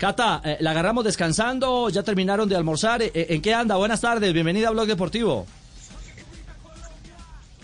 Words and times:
Cata, 0.00 0.40
eh, 0.42 0.56
la 0.60 0.70
agarramos 0.70 1.04
descansando, 1.04 1.90
ya 1.90 2.02
terminaron 2.02 2.48
de 2.48 2.56
almorzar. 2.56 3.02
Eh, 3.02 3.12
¿En 3.14 3.42
qué 3.42 3.52
anda? 3.52 3.76
Buenas 3.76 4.00
tardes, 4.00 4.32
bienvenida 4.32 4.68
a 4.68 4.70
Blog 4.70 4.86
Deportivo. 4.86 5.46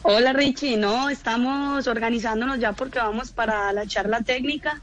Hola 0.02 0.34
Richie, 0.34 0.77
no, 0.77 1.09
estamos 1.09 1.87
organizándonos 1.87 2.59
ya 2.59 2.74
porque 2.74 2.98
vamos 2.98 3.30
para 3.30 3.73
la 3.73 3.87
charla 3.87 4.20
técnica 4.20 4.83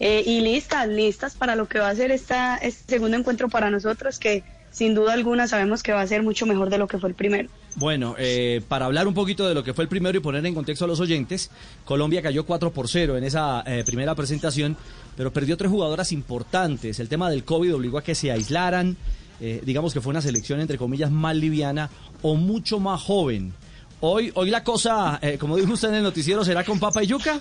eh, 0.00 0.22
y 0.24 0.40
listas, 0.40 0.88
listas 0.88 1.34
para 1.34 1.56
lo 1.56 1.68
que 1.68 1.78
va 1.78 1.88
a 1.88 1.94
ser 1.94 2.10
esta, 2.10 2.56
este 2.56 2.94
segundo 2.94 3.16
encuentro 3.16 3.48
para 3.48 3.70
nosotros 3.70 4.18
que 4.18 4.44
sin 4.70 4.94
duda 4.94 5.14
alguna 5.14 5.48
sabemos 5.48 5.82
que 5.82 5.92
va 5.92 6.02
a 6.02 6.06
ser 6.06 6.22
mucho 6.22 6.46
mejor 6.46 6.70
de 6.70 6.78
lo 6.78 6.86
que 6.86 6.98
fue 6.98 7.08
el 7.08 7.14
primero. 7.14 7.48
Bueno, 7.76 8.14
eh, 8.18 8.60
para 8.68 8.86
hablar 8.86 9.08
un 9.08 9.14
poquito 9.14 9.48
de 9.48 9.54
lo 9.54 9.64
que 9.64 9.74
fue 9.74 9.84
el 9.84 9.88
primero 9.88 10.18
y 10.18 10.20
poner 10.20 10.44
en 10.44 10.54
contexto 10.54 10.84
a 10.84 10.88
los 10.88 11.00
oyentes, 11.00 11.50
Colombia 11.84 12.22
cayó 12.22 12.44
4 12.44 12.72
por 12.72 12.88
0 12.88 13.16
en 13.16 13.24
esa 13.24 13.62
eh, 13.66 13.82
primera 13.84 14.14
presentación, 14.14 14.76
pero 15.16 15.32
perdió 15.32 15.56
tres 15.56 15.70
jugadoras 15.70 16.12
importantes. 16.12 17.00
El 17.00 17.08
tema 17.08 17.30
del 17.30 17.44
COVID 17.44 17.74
obligó 17.74 17.98
a 17.98 18.02
que 18.02 18.14
se 18.14 18.30
aislaran, 18.30 18.96
eh, 19.40 19.62
digamos 19.64 19.94
que 19.94 20.00
fue 20.00 20.10
una 20.10 20.22
selección 20.22 20.60
entre 20.60 20.78
comillas 20.78 21.10
más 21.10 21.36
liviana 21.36 21.90
o 22.22 22.34
mucho 22.34 22.80
más 22.80 23.00
joven. 23.02 23.52
Hoy, 24.00 24.30
hoy 24.34 24.50
la 24.50 24.62
cosa, 24.62 25.18
eh, 25.22 25.38
como 25.38 25.56
dijo 25.56 25.72
usted 25.72 25.88
en 25.88 25.96
el 25.96 26.02
noticiero, 26.02 26.44
será 26.44 26.64
con 26.64 26.78
papa 26.78 27.02
y 27.02 27.06
yuca. 27.06 27.40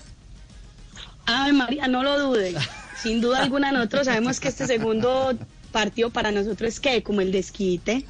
Ay 1.28 1.52
María, 1.52 1.88
no 1.88 2.04
lo 2.04 2.18
dude. 2.20 2.56
Sin 3.04 3.20
duda 3.22 3.40
alguna 3.44 3.72
nosotros 3.72 4.06
sabemos 4.06 4.40
que 4.40 4.48
este 4.48 4.66
segundo 4.66 5.38
partido 5.74 6.10
para 6.10 6.32
nosotros 6.32 6.70
es 6.76 6.80
que 6.80 7.04
como 7.04 7.20
el 7.22 7.34
desquite. 7.34 8.06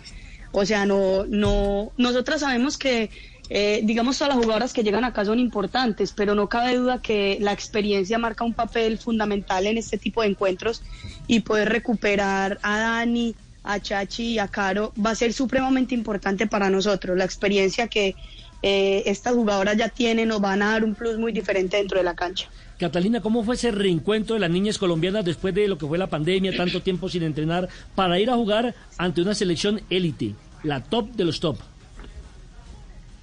O 0.52 0.66
sea, 0.66 0.86
no, 0.86 1.26
no, 1.26 1.92
nosotros 1.98 2.42
sabemos 2.42 2.78
que, 2.78 3.10
eh, 3.50 3.82
digamos, 3.84 4.18
todas 4.18 4.36
las 4.36 4.44
jugadoras 4.44 4.72
que 4.72 4.84
llegan 4.84 5.04
acá 5.04 5.26
son 5.26 5.40
importantes, 5.40 6.14
pero 6.14 6.36
no 6.36 6.48
cabe 6.48 6.78
duda 6.78 7.02
que 7.02 7.38
la 7.42 7.54
experiencia 7.54 8.20
marca 8.20 8.46
un 8.46 8.54
papel 8.54 9.00
fundamental 9.00 9.66
en 9.66 9.78
este 9.78 9.98
tipo 9.98 10.22
de 10.22 10.30
encuentros 10.30 10.84
y 11.26 11.40
poder 11.40 11.70
recuperar 11.70 12.60
a 12.62 12.78
Dani, 12.78 13.36
a 13.64 13.80
Chachi 13.80 14.34
y 14.34 14.40
a 14.40 14.48
Caro 14.48 14.94
va 15.04 15.12
a 15.12 15.16
ser 15.16 15.34
supremamente 15.34 15.96
importante 15.96 16.46
para 16.46 16.70
nosotros. 16.70 17.18
La 17.18 17.26
experiencia 17.26 17.88
que 17.88 18.16
eh, 18.62 19.04
estas 19.06 19.34
jugadoras 19.34 19.78
ya 19.78 19.90
tienen 19.90 20.30
nos 20.30 20.42
van 20.42 20.62
a 20.62 20.72
dar 20.72 20.84
un 20.84 20.96
plus 20.96 21.18
muy 21.18 21.32
diferente 21.32 21.78
dentro 21.78 21.98
de 21.98 22.04
la 22.04 22.16
cancha. 22.16 22.50
Catalina, 22.80 23.22
¿cómo 23.22 23.44
fue 23.44 23.56
ese 23.56 23.72
reencuentro 23.72 24.36
de 24.36 24.40
las 24.40 24.52
niñas 24.52 24.78
colombianas 24.78 25.26
después 25.26 25.54
de 25.54 25.68
lo 25.68 25.78
que 25.78 25.88
fue 25.88 25.98
la 25.98 26.08
pandemia, 26.08 26.56
tanto 26.56 26.82
tiempo 26.82 27.10
sin 27.10 27.24
entrenar, 27.24 27.70
para 27.96 28.20
ir 28.20 28.30
a 28.30 28.36
jugar 28.36 28.76
ante 28.98 29.22
una 29.22 29.34
selección 29.34 29.82
élite, 29.90 30.36
la 30.64 30.84
top 30.84 31.10
de 31.14 31.26
los 31.26 31.40
top? 31.40 31.58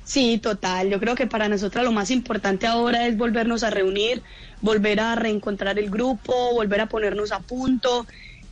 Sí, 0.05 0.38
total. 0.38 0.90
Yo 0.90 1.00
creo 1.00 1.14
que 1.14 1.27
para 1.27 1.48
nosotras 1.48 1.84
lo 1.84 1.92
más 1.92 2.10
importante 2.10 2.66
ahora 2.66 3.06
es 3.06 3.16
volvernos 3.16 3.62
a 3.62 3.70
reunir, 3.70 4.22
volver 4.60 5.00
a 5.00 5.14
reencontrar 5.14 5.78
el 5.78 5.88
grupo, 5.88 6.52
volver 6.52 6.82
a 6.82 6.86
ponernos 6.86 7.32
a 7.32 7.40
punto. 7.40 8.06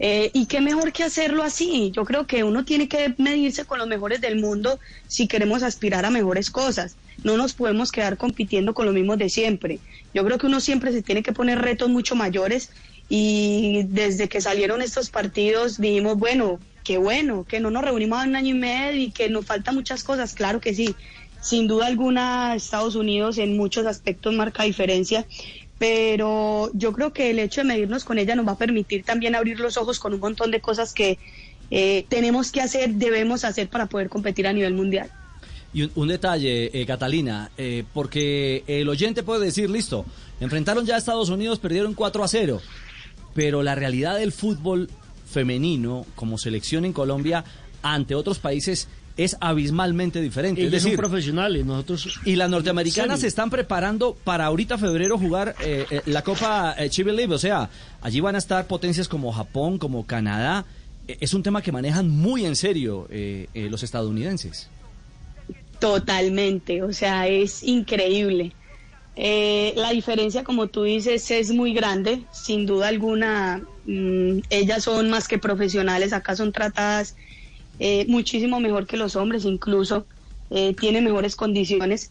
Eh, 0.05 0.33
y 0.35 0.47
qué 0.47 0.61
mejor 0.61 0.93
que 0.93 1.05
hacerlo 1.05 1.45
así. 1.45 1.93
Yo 1.93 2.05
creo 2.05 2.27
que 2.27 2.43
uno 2.43 2.65
tiene 2.65 2.89
que 2.89 3.15
medirse 3.19 3.65
con 3.65 3.79
los 3.79 3.87
mejores 3.87 4.21
del 4.21 4.41
mundo 4.41 4.81
si 5.07 5.29
queremos 5.29 5.63
aspirar 5.63 6.05
a 6.05 6.11
mejores 6.11 6.51
cosas. 6.51 6.97
No 7.23 7.37
nos 7.37 7.55
podemos 7.55 7.93
quedar 7.93 8.17
compitiendo 8.17 8.75
con 8.75 8.85
los 8.85 8.95
mismos 8.97 9.19
de 9.19 9.29
siempre. 9.29 9.79
Yo 10.13 10.25
creo 10.25 10.39
que 10.39 10.47
uno 10.47 10.61
siempre 10.61 10.91
se 10.91 11.03
tiene 11.03 11.23
que 11.23 11.33
poner 11.33 11.61
retos 11.61 11.89
mucho 11.89 12.17
mayores 12.17 12.71
y 13.09 13.85
desde 13.91 14.29
que 14.29 14.41
salieron 14.41 14.83
estos 14.83 15.09
partidos 15.09 15.81
dijimos, 15.81 16.19
bueno, 16.19 16.59
qué 16.83 16.99
bueno, 16.99 17.45
que 17.45 17.61
no 17.61 17.71
nos 17.71 17.85
reunimos 17.85 18.25
en 18.25 18.31
un 18.31 18.37
año 18.37 18.57
y 18.57 18.59
medio 18.59 19.01
y 19.01 19.13
que 19.13 19.29
nos 19.29 19.47
faltan 19.47 19.77
muchas 19.77 20.03
cosas, 20.03 20.35
claro 20.35 20.61
que 20.61 20.75
sí. 20.75 20.97
Sin 21.43 21.67
duda 21.67 21.87
alguna, 21.87 22.55
Estados 22.55 22.95
Unidos 22.95 23.37
en 23.37 23.57
muchos 23.57 23.85
aspectos 23.85 24.33
marca 24.33 24.63
diferencia, 24.63 25.27
pero 25.77 26.71
yo 26.73 26.93
creo 26.93 27.13
que 27.13 27.31
el 27.31 27.41
hecho 27.41 27.63
de 27.63 27.67
medirnos 27.67 28.05
con 28.05 28.19
ella 28.19 28.37
nos 28.37 28.47
va 28.47 28.53
a 28.53 28.59
permitir 28.59 29.03
también 29.03 29.35
abrir 29.35 29.59
los 29.59 29.77
ojos 29.77 29.99
con 29.99 30.15
un 30.15 30.21
montón 30.21 30.53
de 30.53 30.61
cosas 30.61 30.95
que 30.95 31.19
eh, 31.73 32.07
tenemos 32.09 32.53
que 32.53 32.61
hacer, 32.61 32.95
debemos 32.95 33.45
hacer 33.45 33.69
para 33.69 33.87
poder 33.87 34.09
competir 34.09 34.47
a 34.47 34.53
nivel 34.53 34.75
mundial. 34.75 35.11
Y 35.75 35.83
un, 35.83 35.91
un 35.97 36.09
detalle, 36.09 36.71
eh, 36.81 36.87
Catalina, 36.87 37.51
eh, 37.59 37.83
porque 37.93 38.63
el 38.69 38.89
oyente 38.89 39.25
puede 39.25 39.47
decir, 39.47 39.69
listo, 39.69 40.05
enfrentaron 40.39 40.87
ya 40.87 40.95
a 40.95 40.99
Estados 40.99 41.29
Unidos, 41.29 41.59
perdieron 41.59 41.95
4 41.95 42.23
a 42.23 42.29
0, 42.29 42.61
pero 43.35 43.65
la 43.65 43.75
realidad 43.75 44.17
del 44.17 44.31
fútbol 44.31 44.89
femenino 45.29 46.07
como 46.15 46.39
selección 46.39 46.85
en 46.85 46.93
Colombia 46.93 47.45
ante 47.83 48.15
otros 48.15 48.39
países 48.39 48.87
es 49.17 49.37
abismalmente 49.41 50.21
diferente. 50.21 50.61
Ellos 50.61 50.75
es 50.75 50.83
decir, 50.83 50.97
son 50.97 51.01
profesionales, 51.01 51.65
nosotros... 51.65 52.21
y 52.25 52.37
las 52.37 52.49
norteamericanas 52.49 53.17
¿En 53.17 53.21
se 53.23 53.27
están 53.27 53.51
preparando 53.51 54.17
para 54.25 54.47
ahorita 54.47 54.79
febrero 54.79 55.19
jugar 55.19 55.55
eh, 55.61 55.87
eh, 55.91 56.03
la 56.07 56.23
Copa 56.23 56.75
eh, 56.79 56.89
Chibi 56.89 57.13
League, 57.13 57.33
o 57.33 57.39
sea, 57.39 57.69
allí 58.01 58.21
van 58.21 58.35
a 58.35 58.39
estar 58.39 58.67
potencias 58.67 59.09
como 59.09 59.33
Japón, 59.33 59.79
como 59.79 60.07
Canadá. 60.07 60.65
Eh, 61.09 61.19
es 61.21 61.35
un 61.35 61.43
tema 61.43 61.63
que 61.63 61.73
manejan 61.73 62.09
muy 62.09 62.47
en 62.47 62.57
serio 62.57 63.07
eh, 63.11 63.49
eh, 63.55 63.69
los 63.69 63.83
estadounidenses. 63.83 64.69
Totalmente, 65.79 66.83
o 66.83 66.93
sea, 66.93 67.27
es 67.27 67.63
increíble. 67.63 68.53
Eh, 69.15 69.75
la 69.77 69.91
diferencia, 69.91 70.43
como 70.43 70.69
tú 70.69 70.85
dices, 70.85 71.31
es 71.31 71.51
muy 71.51 71.75
grande, 71.75 72.23
sin 72.33 72.65
duda 72.67 72.89
alguna. 72.89 73.63
mm, 73.85 74.39
ellas 74.49 74.85
son 74.85 75.11
más 75.11 75.29
que 75.29 75.39
profesionales, 75.39 76.13
acá 76.13 76.35
son 76.35 76.53
tratadas 76.53 77.17
eh, 77.79 78.05
muchísimo 78.09 78.61
mejor 78.61 78.87
que 78.87 78.97
los 78.97 79.17
hombres, 79.17 79.45
incluso 79.45 80.07
eh, 80.51 80.75
tienen 80.75 81.05
mejores 81.05 81.37
condiciones. 81.37 82.11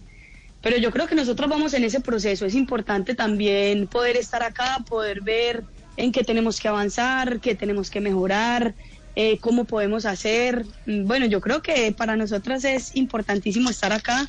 Pero 0.62 0.78
yo 0.78 0.92
creo 0.92 1.08
que 1.08 1.16
nosotros 1.16 1.50
vamos 1.50 1.74
en 1.74 1.84
ese 1.84 2.02
proceso. 2.02 2.46
Es 2.46 2.56
importante 2.56 3.16
también 3.16 3.88
poder 3.88 4.16
estar 4.18 4.44
acá, 4.44 4.78
poder 4.88 5.22
ver 5.22 5.64
en 5.98 6.12
qué 6.12 6.24
tenemos 6.24 6.60
que 6.60 6.68
avanzar, 6.68 7.40
qué 7.40 7.56
tenemos 7.56 7.90
que 7.90 8.00
mejorar, 8.02 8.76
eh, 9.16 9.40
cómo 9.40 9.66
podemos 9.66 10.06
hacer. 10.06 10.66
Mm, 10.86 11.06
Bueno, 11.06 11.26
yo 11.26 11.42
creo 11.42 11.62
que 11.62 11.92
para 11.92 12.16
nosotras 12.16 12.64
es 12.64 12.96
importantísimo 12.96 13.70
estar 13.70 13.92
acá, 13.92 14.28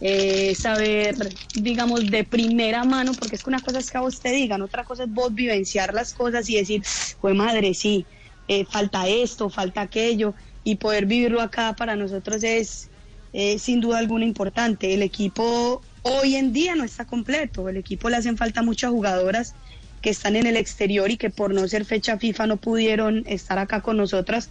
eh, 0.00 0.54
saber, 0.54 1.14
digamos, 1.54 2.10
de 2.10 2.24
primera 2.24 2.84
mano, 2.84 3.12
porque 3.14 3.36
es 3.36 3.42
que 3.42 3.50
una 3.50 3.60
cosa 3.60 3.78
es 3.78 3.90
que 3.90 3.98
a 3.98 4.02
vos 4.02 4.20
te 4.20 4.30
digan, 4.30 4.62
otra 4.62 4.84
cosa 4.84 5.04
es 5.04 5.10
vos 5.12 5.34
vivenciar 5.34 5.92
las 5.94 6.12
cosas 6.14 6.48
y 6.48 6.56
decir, 6.56 6.82
pues 7.20 7.34
madre, 7.34 7.74
sí, 7.74 8.06
eh, 8.48 8.64
falta 8.64 9.08
esto, 9.08 9.50
falta 9.50 9.82
aquello, 9.82 10.34
y 10.64 10.76
poder 10.76 11.06
vivirlo 11.06 11.40
acá 11.40 11.74
para 11.76 11.96
nosotros 11.96 12.42
es 12.42 12.88
eh, 13.32 13.58
sin 13.58 13.80
duda 13.80 13.98
alguna 13.98 14.24
importante. 14.24 14.94
El 14.94 15.02
equipo 15.02 15.82
hoy 16.02 16.36
en 16.36 16.52
día 16.52 16.74
no 16.74 16.84
está 16.84 17.04
completo, 17.04 17.68
el 17.68 17.76
equipo 17.76 18.08
le 18.08 18.16
hacen 18.16 18.36
falta 18.36 18.62
muchas 18.62 18.90
jugadoras 18.90 19.54
que 20.00 20.10
están 20.10 20.36
en 20.36 20.46
el 20.46 20.56
exterior 20.56 21.10
y 21.10 21.16
que 21.16 21.30
por 21.30 21.52
no 21.52 21.68
ser 21.68 21.84
fecha 21.84 22.18
FIFA 22.18 22.46
no 22.46 22.56
pudieron 22.56 23.22
estar 23.26 23.58
acá 23.58 23.82
con 23.82 23.96
nosotras, 23.96 24.48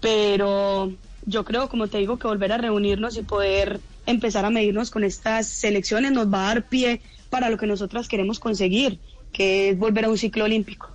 pero 0.00 0.92
yo 1.24 1.44
creo, 1.44 1.68
como 1.68 1.88
te 1.88 1.98
digo, 1.98 2.18
que 2.18 2.26
volver 2.26 2.52
a 2.52 2.58
reunirnos 2.58 3.16
y 3.16 3.22
poder 3.22 3.80
empezar 4.06 4.44
a 4.44 4.50
medirnos 4.50 4.90
con 4.90 5.04
estas 5.04 5.46
selecciones 5.46 6.12
nos 6.12 6.32
va 6.32 6.44
a 6.44 6.54
dar 6.54 6.68
pie 6.68 7.00
para 7.30 7.48
lo 7.48 7.56
que 7.56 7.66
nosotras 7.66 8.08
queremos 8.08 8.38
conseguir, 8.38 8.98
que 9.32 9.70
es 9.70 9.78
volver 9.78 10.04
a 10.04 10.10
un 10.10 10.18
ciclo 10.18 10.44
olímpico. 10.44 10.91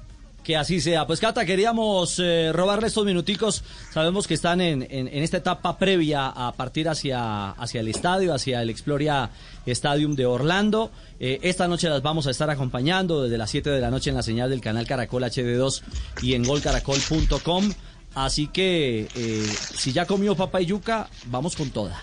Que 0.47 0.55
así 0.55 0.79
sea. 0.79 1.05
Pues 1.05 1.19
Cata, 1.19 1.43
queríamos 1.45 2.19
eh, 2.23 2.51
robarle 2.53 2.87
estos 2.87 3.03
minuticos. 3.05 3.65
Sabemos 3.91 4.27
que 4.27 4.33
están 4.33 4.61
en, 4.61 4.87
en- 4.89 5.09
esta 5.09 5.35
etapa 5.35 5.77
previa 5.77 6.27
a 6.27 6.53
partir 6.53 6.87
hacia, 6.87 7.49
hacia 7.51 7.81
el 7.81 7.89
estadio, 7.89 8.33
hacia 8.33 8.61
el 8.61 8.69
Exploria 8.69 9.29
Stadium 9.65 10.15
de 10.15 10.25
Orlando. 10.25 10.89
Eh, 11.19 11.39
esta 11.41 11.67
noche 11.67 11.89
las 11.89 12.01
vamos 12.01 12.27
a 12.27 12.31
estar 12.31 12.49
acompañando 12.49 13.23
desde 13.23 13.37
las 13.37 13.49
7 13.49 13.69
de 13.71 13.81
la 13.81 13.91
noche 13.91 14.09
en 14.09 14.15
la 14.15 14.23
señal 14.23 14.49
del 14.49 14.61
canal 14.61 14.87
Caracol 14.87 15.21
HD2 15.23 15.81
y 16.21 16.33
en 16.35 16.43
golcaracol.com. 16.43 17.69
Así 18.15 18.47
que 18.47 19.09
eh, 19.15 19.45
si 19.75 19.91
ya 19.91 20.05
comió 20.05 20.33
papa 20.37 20.61
y 20.61 20.67
yuca, 20.67 21.09
vamos 21.25 21.57
con 21.57 21.71
toda. 21.71 22.01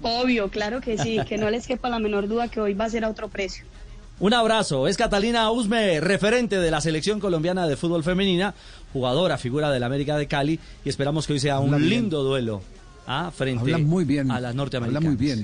Obvio, 0.00 0.48
claro 0.48 0.80
que 0.80 0.96
sí, 0.96 1.18
que 1.28 1.36
no 1.36 1.50
les 1.50 1.66
quepa 1.66 1.90
la 1.90 1.98
menor 1.98 2.28
duda 2.28 2.48
que 2.48 2.62
hoy 2.62 2.72
va 2.72 2.86
a 2.86 2.90
ser 2.90 3.04
a 3.04 3.10
otro 3.10 3.28
precio. 3.28 3.66
Un 4.20 4.34
abrazo. 4.34 4.86
Es 4.86 4.96
Catalina 4.96 5.50
Usme, 5.50 6.00
referente 6.00 6.58
de 6.60 6.70
la 6.70 6.80
selección 6.80 7.18
colombiana 7.18 7.66
de 7.66 7.76
fútbol 7.76 8.04
femenina, 8.04 8.54
jugadora, 8.92 9.36
figura 9.38 9.70
del 9.70 9.82
América 9.82 10.16
de 10.16 10.28
Cali, 10.28 10.60
y 10.84 10.88
esperamos 10.88 11.26
que 11.26 11.32
hoy 11.32 11.40
sea 11.40 11.58
un 11.58 11.74
Habla 11.74 11.78
bien. 11.78 11.90
lindo 12.02 12.22
duelo 12.22 12.62
ah, 13.06 13.32
frente 13.34 13.60
Habla 13.62 13.78
muy 13.78 14.04
bien. 14.04 14.30
a 14.30 14.38
las 14.40 14.54
norteamericanas. 14.54 15.04
Habla 15.04 15.10
muy 15.10 15.16
bien. 15.16 15.40